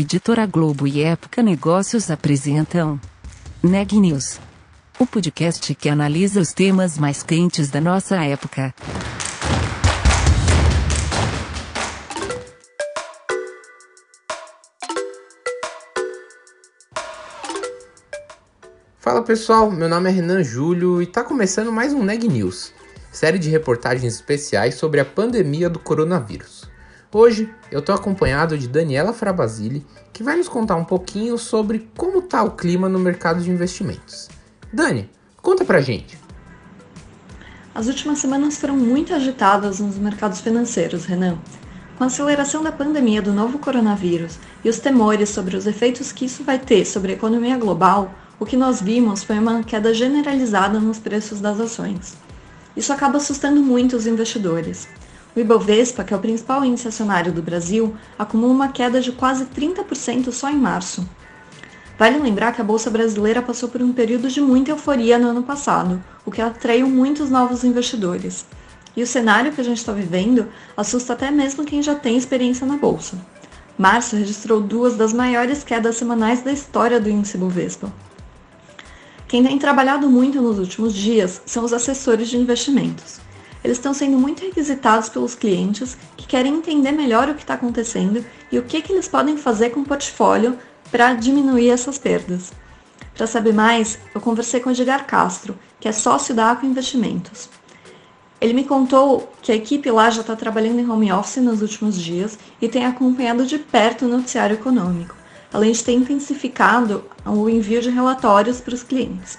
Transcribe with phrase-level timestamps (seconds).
[0.00, 3.00] Editora Globo e Época Negócios apresentam
[3.60, 4.38] Neg News,
[4.96, 8.72] o podcast que analisa os temas mais quentes da nossa época.
[19.00, 22.72] Fala pessoal, meu nome é Renan Júlio e está começando mais um Neg News,
[23.10, 26.57] série de reportagens especiais sobre a pandemia do coronavírus.
[27.10, 32.18] Hoje eu estou acompanhado de Daniela Frabasile, que vai nos contar um pouquinho sobre como
[32.18, 34.28] está o clima no mercado de investimentos.
[34.70, 35.08] Dani,
[35.40, 36.18] conta pra gente.
[37.74, 41.38] As últimas semanas foram muito agitadas nos mercados financeiros, Renan.
[41.96, 46.26] Com a aceleração da pandemia do novo coronavírus e os temores sobre os efeitos que
[46.26, 50.78] isso vai ter sobre a economia global, o que nós vimos foi uma queda generalizada
[50.78, 52.18] nos preços das ações.
[52.76, 54.86] Isso acaba assustando muito os investidores.
[55.36, 59.44] O Ibovespa, que é o principal índice acionário do Brasil, acumula uma queda de quase
[59.44, 61.08] 30% só em março.
[61.98, 65.42] Vale lembrar que a Bolsa Brasileira passou por um período de muita euforia no ano
[65.42, 68.46] passado, o que atraiu muitos novos investidores.
[68.96, 72.66] E o cenário que a gente está vivendo assusta até mesmo quem já tem experiência
[72.66, 73.18] na Bolsa.
[73.76, 77.92] Março registrou duas das maiores quedas semanais da história do índice Bovespa.
[79.28, 83.27] Quem tem trabalhado muito nos últimos dias são os assessores de investimentos
[83.62, 88.24] eles estão sendo muito requisitados pelos clientes que querem entender melhor o que está acontecendo
[88.50, 90.58] e o que, que eles podem fazer com o portfólio
[90.90, 92.52] para diminuir essas perdas.
[93.14, 97.50] Para saber mais, eu conversei com o Edgar Castro, que é sócio da Aqua Investimentos.
[98.40, 102.00] Ele me contou que a equipe lá já está trabalhando em home office nos últimos
[102.00, 105.16] dias e tem acompanhado de perto o noticiário econômico,
[105.52, 109.36] além de ter intensificado o envio de relatórios para os clientes.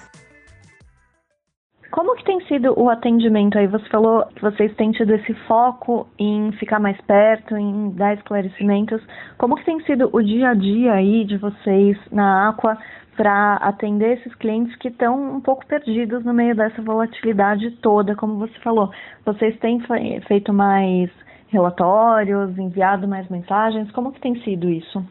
[1.90, 3.66] Como que tem sido o atendimento aí?
[3.66, 9.02] Você falou que vocês têm tido esse foco em ficar mais perto, em dar esclarecimentos.
[9.36, 12.78] Como que tem sido o dia a dia aí de vocês na Aqua
[13.16, 18.38] para atender esses clientes que estão um pouco perdidos no meio dessa volatilidade toda, como
[18.38, 18.92] você falou?
[19.26, 19.82] Vocês têm
[20.28, 21.10] feito mais
[21.48, 23.90] relatórios, enviado mais mensagens?
[23.90, 25.04] Como que tem sido isso?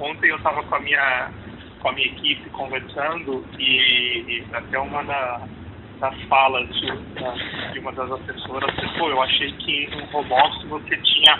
[0.00, 1.30] Ontem eu estava com a minha
[1.80, 5.40] com a minha equipe conversando e, e até uma da,
[6.00, 6.90] das falas de,
[7.72, 11.38] de uma das assessoras, pô, eu achei que no home office você tinha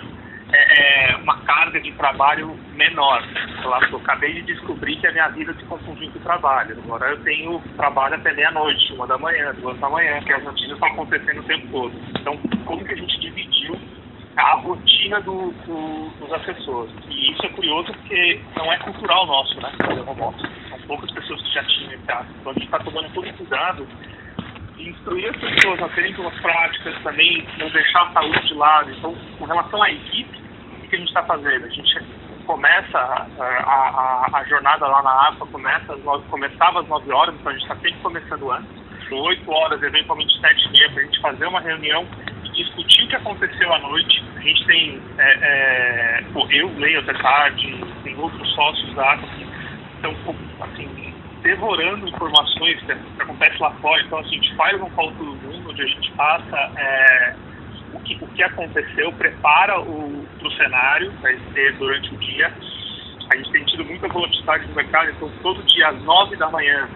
[0.53, 3.23] é, é, uma carga de trabalho menor.
[3.65, 6.77] Eu, eu acabei de descobrir que a minha vida se confundiu com o trabalho.
[6.85, 10.73] Agora eu tenho trabalho até meia-noite, uma da manhã, duas da manhã, que as notícias
[10.73, 11.95] estão acontecendo o tempo todo.
[12.21, 13.79] Então, como que a gente dividiu
[14.37, 16.93] a rotina do, do, dos assessores?
[17.09, 19.73] E isso é curioso porque não é cultural nosso, né?
[19.87, 20.51] Fazer home office.
[20.69, 22.35] São poucas pessoas que já tinham esse hábito.
[22.41, 23.87] Então a gente está tomando todo cuidado
[24.89, 28.91] instruir as pessoas a terem boas práticas, também não deixar a saúde de lado.
[28.91, 30.39] Então, com relação à equipe,
[30.85, 31.65] o que a gente está fazendo?
[31.65, 31.99] A gente
[32.47, 37.35] começa a, a, a, jornada lá na AFA, começa às 9, começava às 9 horas,
[37.37, 38.71] então a gente está sempre começando antes,
[39.11, 42.07] 8 horas, eventualmente 7 e meia, para a gente fazer uma reunião
[42.45, 44.25] e discutir o que aconteceu à noite.
[44.37, 49.47] A gente tem, é, é, eu leio até tarde, tem outros sócios da AFA que
[49.97, 50.15] estão,
[50.61, 51.10] assim,
[51.51, 54.01] devorando informações que, que acontece lá fora.
[54.03, 57.35] Então, assim, a gente faz um call todo mundo, onde a gente passa é,
[57.93, 62.53] o, que, o que aconteceu, prepara o pro cenário, vai ser durante o dia.
[63.33, 66.89] A gente tem tido muita volatilidade no mercado, então todo dia às nove da manhã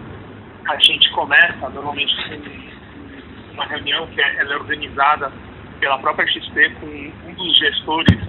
[0.67, 5.31] a gente começa, normalmente com uma reunião que é, é organizada
[5.79, 8.19] pela própria XP com um dos gestores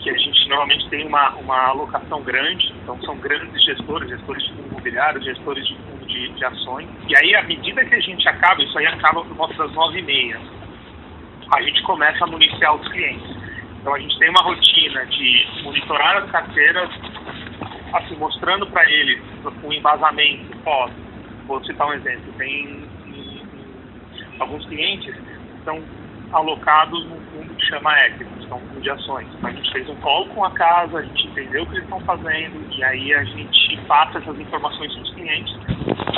[0.00, 4.48] que a gente normalmente tem uma, uma alocação grande, então são grandes gestores, gestores de
[4.54, 6.88] fundo imobiliário, gestores de fundo de, de ações.
[7.06, 9.98] E aí, à medida que a gente acaba, isso aí acaba por volta das nove
[9.98, 10.40] e meia,
[11.54, 13.36] a gente começa a municiar os clientes.
[13.78, 16.88] Então a gente tem uma rotina de monitorar as carteiras,
[17.92, 19.22] assim, mostrando para eles
[19.62, 20.56] um embasamento.
[20.64, 20.88] Ó,
[21.46, 22.88] vou citar um exemplo, tem
[24.40, 25.82] alguns clientes que estão
[26.32, 29.28] alocados num fundo que chama Equity gestão de ações.
[29.42, 32.00] A gente fez um call com a casa, a gente entendeu o que eles estão
[32.00, 35.54] fazendo e aí a gente passa essas informações para os clientes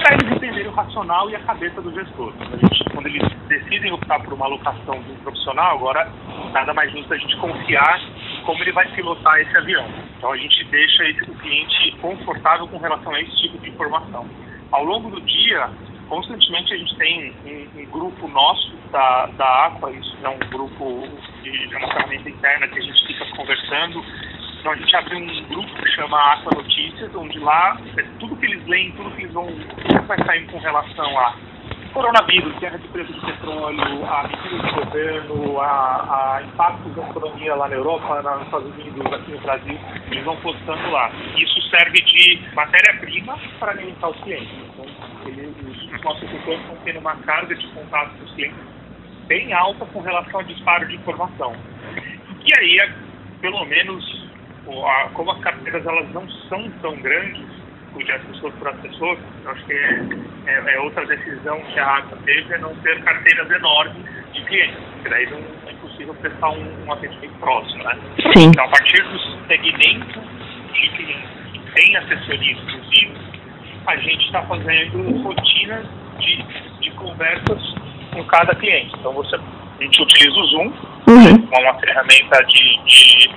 [0.02, 2.32] para eles entenderem o racional e a cabeça do gestor.
[2.32, 6.10] Quando, gente, quando eles decidem optar por uma alocação de um profissional, agora
[6.52, 8.00] nada mais justo a gente confiar
[8.44, 9.86] como ele vai pilotar esse avião.
[10.16, 14.26] Então a gente deixa esse, o cliente confortável com relação a esse tipo de informação.
[14.72, 15.68] Ao longo do dia,
[16.10, 21.06] constantemente a gente tem um, um, grupo nosso da, da Aqua, isso é um grupo
[21.42, 24.04] de, é uma ferramenta interna que a gente fica conversando.
[24.58, 28.44] Então a gente abre um grupo que chama Aqua Notícias, onde lá é tudo que
[28.44, 31.34] eles leem, tudo que eles vão, tudo que vai sair com relação a
[31.92, 37.54] coronavírus, guerra de preço de petróleo, a medida do governo, a, a impactos da economia
[37.54, 39.78] lá na Europa, nos Estados Unidos, aqui no Brasil,
[40.10, 41.10] eles vão postando lá.
[41.36, 44.52] Isso serve de matéria-prima para alimentar os clientes.
[44.72, 48.80] Então, os nossos consultores estão tendo uma carga de contato com os clientes
[49.26, 51.54] bem alta com relação ao disparo de informação.
[52.44, 52.92] E aí,
[53.40, 54.28] pelo menos,
[55.14, 57.46] como as carteiras elas não são tão grandes,
[57.98, 60.06] de assessor por assessor, eu acho que é,
[60.46, 64.78] é, é, outra decisão que a ATA teve, é não ter carteiras enormes de clientes,
[64.94, 67.98] porque daí não é impossível prestar um, um atendimento próximo, né?
[68.36, 68.46] Sim.
[68.48, 70.22] Então, a partir dos segmentos
[70.72, 73.20] de clientes que tem assessoria exclusiva,
[73.86, 75.86] a gente está fazendo rotinas
[76.18, 76.42] de,
[76.80, 77.74] de conversas
[78.12, 78.94] com cada cliente.
[78.98, 80.72] Então, você, a gente utiliza o Zoom,
[81.08, 81.48] uhum.
[81.58, 83.28] uma ferramenta de, de,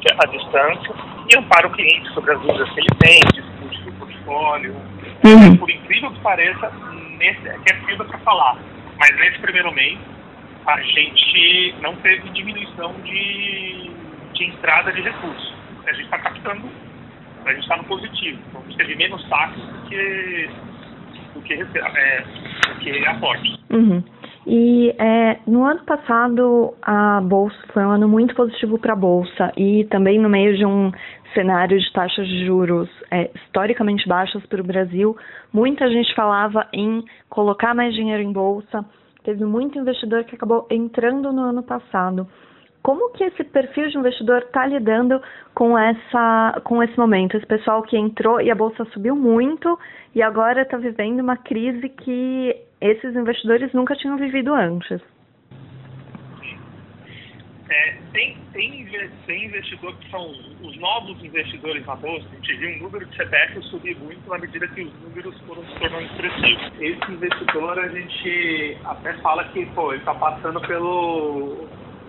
[0.00, 0.94] de, a distância,
[1.28, 4.74] e ampara o cliente sobre as dúvidas que ele tem, discute o portfólio.
[5.24, 5.56] Uhum.
[5.56, 6.70] Por incrível que pareça,
[7.18, 8.58] nesse, é que é cedo para falar,
[8.98, 9.98] mas nesse primeiro mês,
[10.66, 13.90] a gente não teve diminuição de,
[14.32, 15.54] de entrada de recursos.
[15.86, 16.68] A gente está captando,
[17.44, 18.38] a gente está no positivo.
[18.48, 20.50] Então, a gente teve menos saques do que,
[21.34, 22.24] do que, é,
[22.68, 23.60] do que aporte.
[23.70, 24.02] Uhum.
[24.46, 29.50] E é, no ano passado a bolsa foi um ano muito positivo para a bolsa
[29.56, 30.92] e também no meio de um
[31.32, 35.16] cenário de taxas de juros é, historicamente baixas para o Brasil,
[35.52, 38.84] muita gente falava em colocar mais dinheiro em bolsa.
[39.24, 42.28] Teve muito investidor que acabou entrando no ano passado.
[42.82, 45.18] Como que esse perfil de investidor está lidando
[45.54, 47.34] com essa, com esse momento?
[47.34, 49.78] Esse pessoal que entrou e a bolsa subiu muito
[50.14, 55.00] e agora está vivendo uma crise que esses investidores nunca tinham vivido antes.
[57.70, 58.86] É, tem, tem,
[59.26, 62.26] tem investidor que são os, os, novos investidores na bolsa.
[62.30, 65.64] A gente viu um número de CPF subir muito na medida que os números foram
[65.64, 66.72] se tornando expressivos.
[66.78, 71.66] Esse investidor, a gente até fala que pô, ele está passando pelo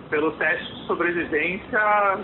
[0.10, 1.80] pelo teste de sobrevivência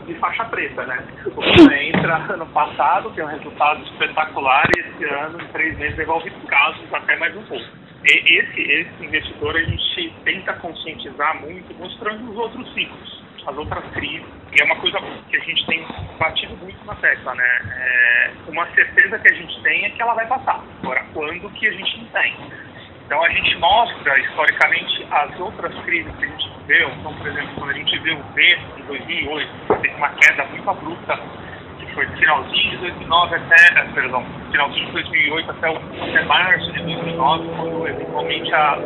[0.06, 1.04] de faixa preta, né?
[1.24, 6.30] Você entra ano passado, tem um resultado espetacular e esse ano, em três meses, devolve
[6.48, 7.66] casos até mais um pouco.
[8.04, 14.26] Esse, esse investidor a gente tenta conscientizar muito, mostrando os outros ciclos, as outras crises.
[14.52, 15.00] E é uma coisa
[15.30, 15.86] que a gente tem
[16.18, 17.62] batido muito na tecla, né?
[17.76, 20.64] É uma certeza que a gente tem é que ela vai passar.
[20.82, 22.36] Agora, quando que a gente não tem?
[23.06, 26.90] Então a gente mostra historicamente as outras crises que a gente viveu.
[26.98, 29.52] Então, por exemplo, quando a gente viu o B em 2008,
[29.82, 31.20] teve uma queda muito abrupta,
[31.94, 37.48] foi finalzinho de 2009 até, perdão, finalzinho de 2008 até, o, até março de 2009,
[37.56, 38.80] quando eventualmente a,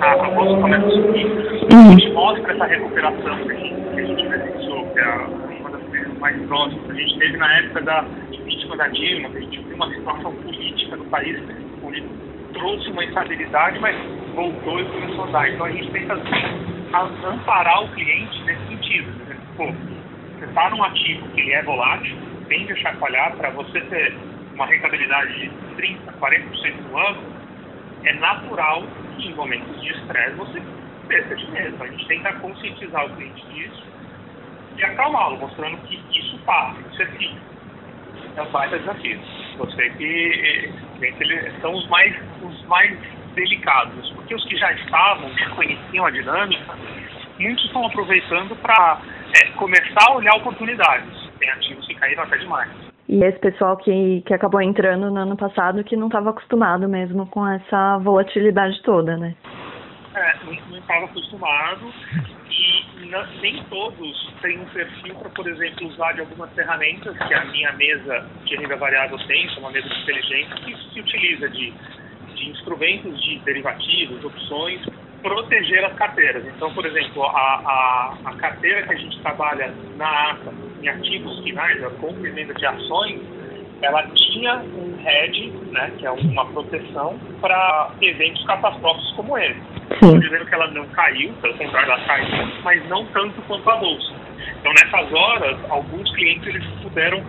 [0.00, 1.26] a, a bolsa começa a subir.
[1.70, 5.14] A gente mostra essa recuperação que a gente, que a gente presenciou, que é
[5.60, 6.90] uma das crises mais próximas.
[6.90, 10.32] A gente teve na época da impeachment da Dilma, que a gente viu uma situação
[10.34, 11.38] política no país
[11.80, 13.96] político trouxe uma instabilidade, mas
[14.34, 15.50] voltou e começou a dar.
[15.50, 16.14] Então a gente tenta
[17.26, 19.10] amparar o cliente nesse sentido.
[19.24, 19.36] Né?
[19.56, 22.16] Pô, você está num ativo que ele é volátil,
[22.48, 24.16] tende a chacoalhar, para você ter
[24.54, 27.22] uma rentabilidade de 30%, 40% no ano,
[28.04, 28.82] é natural
[29.16, 30.62] que em momentos de estresse você
[31.06, 31.76] perca dinheiro.
[31.80, 33.86] A gente tenta conscientizar o cliente disso
[34.76, 37.36] e acalmá-lo, mostrando que isso passa, isso é fixo.
[38.36, 39.20] É um baita desafio.
[39.58, 42.96] Você que eles são os mais, os mais
[43.34, 46.74] delicados, porque os que já estavam, já conheciam a dinâmica,
[47.38, 49.00] muitos estão aproveitando para
[49.36, 51.17] é, começar a olhar oportunidades.
[51.38, 52.70] Tem ativos que caíram até demais.
[53.08, 57.26] E esse pessoal que, que acabou entrando no ano passado que não estava acostumado mesmo
[57.26, 59.34] com essa volatilidade toda, né?
[60.14, 61.92] É, não estava acostumado
[62.50, 67.34] e não, nem todos têm um perfil para, por exemplo, usar de algumas ferramentas que
[67.34, 71.48] a minha mesa de renda variável tem, é uma mesa de inteligência, que se utiliza
[71.48, 71.72] de,
[72.34, 74.84] de instrumentos de derivativos, opções,
[75.22, 76.44] proteger as carteiras.
[76.46, 81.42] Então, por exemplo, a, a, a carteira que a gente trabalha na ATA, em ativos
[81.42, 83.20] finais, a compra e venda de ações,
[83.82, 89.60] ela tinha um hedge, né, que é uma proteção para eventos catastróficos como esse.
[89.90, 93.76] Estou dizendo que ela não caiu, pelo contrário, ela caiu, mas não tanto quanto a
[93.76, 94.12] bolsa.
[94.60, 97.22] Então, nessas horas, alguns clientes eles puderam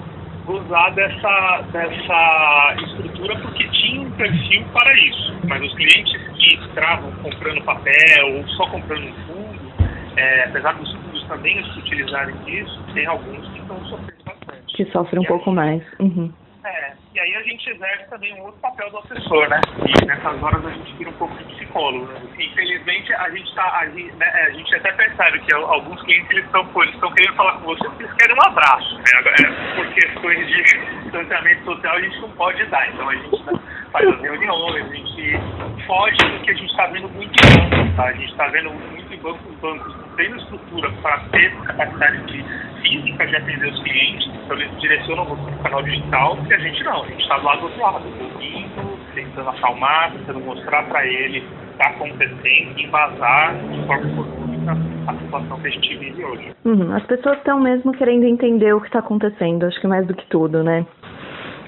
[0.46, 5.34] gozar dessa, dessa estrutura porque tinham um perfil para isso.
[5.48, 9.74] Mas os clientes que estavam comprando papel ou só comprando um fundo,
[10.18, 10.92] é, apesar dos
[11.30, 14.76] também se utilizarem disso, tem alguns que estão sofrendo bastante.
[14.76, 15.82] Que sofrem um pouco mais.
[16.00, 16.34] Uhum.
[16.66, 19.62] É, e aí a gente exerce também um outro papel do assessor, né?
[19.88, 22.22] E nessas horas a gente vira um pouco de psicólogo, né?
[22.38, 26.46] Infelizmente a gente tá, a gente, né, a gente até percebe que alguns clientes eles
[26.46, 29.04] estão, eles estão querendo falar com você porque eles querem um abraço, né?
[29.40, 30.64] É, por questões de
[31.04, 33.60] distanciamento social a gente não pode dar, então a gente tá
[33.92, 35.40] faz as reuniões, a gente
[35.88, 38.04] foge do que a gente está vendo muito em bancos, tá?
[38.04, 42.44] A gente está vendo muito em bancos, os bancos tendo estrutura para ter capacidade de
[42.82, 46.84] física de atender os clientes, então eles direcionam para o canal digital, e a gente
[46.84, 51.06] não, a gente está do lado do outro lado, ouvindo, tentando acalmar, tentando mostrar para
[51.08, 55.98] ele o que está acontecendo e embasar de forma econômica a situação que a gente
[55.98, 56.56] vive hoje.
[56.66, 56.94] Uhum.
[56.94, 60.26] As pessoas estão mesmo querendo entender o que está acontecendo, acho que mais do que
[60.26, 60.86] tudo, né?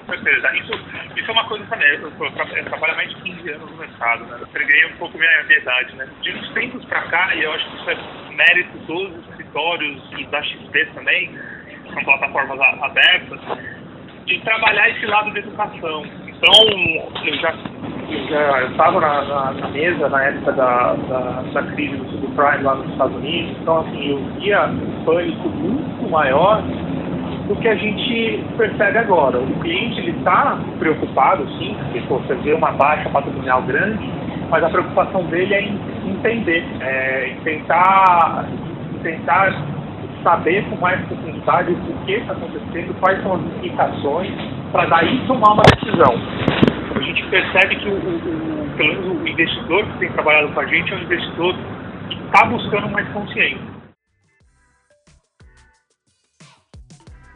[0.06, 0.54] Com certeza.
[0.56, 0.72] Isso,
[1.16, 1.88] isso é uma coisa também.
[1.88, 4.36] Eu, eu, trabalho mais de 15 anos no mercado, né?
[4.40, 6.06] Eu entreguei um pouco minha idade, né?
[6.20, 10.24] De uns tempos para cá, e eu acho que isso é mérito dos escritórios e
[10.26, 11.30] da XP também,
[11.84, 13.40] que são plataformas abertas,
[14.26, 16.04] de trabalhar esse lado da educação.
[16.26, 16.52] Então,
[17.24, 17.54] eu já
[18.12, 22.74] eu estava na, na, na, mesa na época da, da, da crise do subprime lá
[22.74, 26.62] nos Estados Unidos, então assim, eu via um pânico muito maior
[27.48, 29.38] do que a gente percebe agora.
[29.38, 34.10] O cliente ele está preocupado, sim, porque pô, você vê uma baixa patrimonial grande,
[34.50, 35.78] mas a preocupação dele é em
[36.22, 38.46] entender, é, tentar,
[39.02, 39.52] tentar
[40.22, 44.30] saber com mais profundidade o que está acontecendo, quais são as implicações,
[44.70, 46.14] para daí tomar uma decisão.
[46.94, 50.60] A gente percebe que o, o, o, pelo menos o investidor que tem trabalhado com
[50.60, 51.54] a gente é um investidor
[52.08, 53.72] que está buscando mais consciência.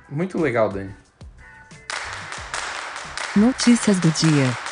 [0.09, 0.95] Muito legal, Dani.
[3.37, 4.66] Notícias do dia.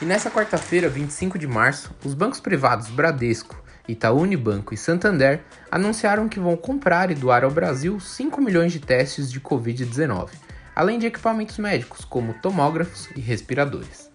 [0.00, 6.26] E nessa quarta-feira, 25 de março, os bancos privados Bradesco, Itaú Unibanco e Santander anunciaram
[6.26, 10.30] que vão comprar e doar ao Brasil 5 milhões de testes de Covid-19,
[10.74, 14.10] além de equipamentos médicos como tomógrafos e respiradores.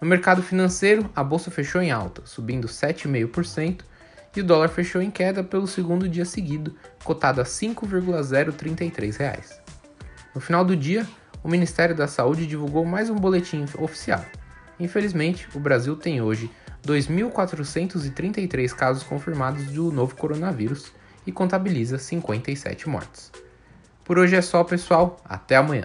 [0.00, 3.80] No mercado financeiro, a bolsa fechou em alta, subindo 7,5%,
[4.36, 9.60] e o dólar fechou em queda pelo segundo dia seguido, cotado a R$ 5,033.
[10.32, 11.04] No final do dia,
[11.42, 14.24] o Ministério da Saúde divulgou mais um boletim oficial.
[14.78, 16.50] Infelizmente, o Brasil tem hoje
[16.86, 20.92] 2.433 casos confirmados do novo coronavírus
[21.26, 23.30] e contabiliza 57 mortes.
[24.04, 25.20] Por hoje é só, pessoal.
[25.24, 25.84] Até amanhã.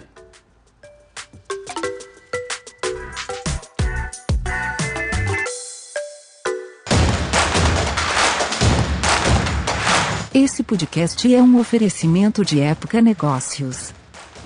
[10.32, 13.92] Esse podcast é um oferecimento de Época Negócios.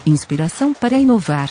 [0.04, 1.50] Inspiração para inovar.